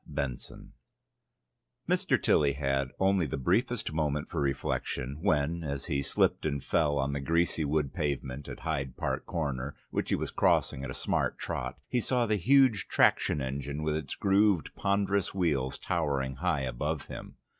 Tilly's 0.11 0.41
Seance 0.47 0.65
Mr. 1.87 2.19
Tilly 2.19 2.53
had 2.53 2.89
only 2.99 3.27
the 3.27 3.37
briefest 3.37 3.93
moment 3.93 4.27
for 4.29 4.41
reflection, 4.41 5.19
when, 5.21 5.63
as 5.63 5.85
he 5.85 6.01
slipped 6.01 6.43
and 6.43 6.63
fell 6.63 6.97
on 6.97 7.13
the 7.13 7.19
greasy 7.19 7.63
wood 7.63 7.93
pavement 7.93 8.47
at 8.49 8.61
Hyde 8.61 8.97
Park 8.97 9.27
Corner, 9.27 9.75
which 9.91 10.09
he 10.09 10.15
was 10.15 10.31
crossing 10.31 10.83
at 10.83 10.89
a 10.89 10.95
smart 10.95 11.37
trot, 11.37 11.77
he 11.87 11.99
saw 11.99 12.25
the 12.25 12.37
huge 12.37 12.87
traction 12.87 13.43
engine 13.43 13.83
with 13.83 13.95
its 13.95 14.15
grooved 14.15 14.73
ponderous 14.73 15.35
wheels 15.35 15.77
towering 15.77 16.37
high 16.37 16.61
above 16.61 17.05
him. 17.05 17.35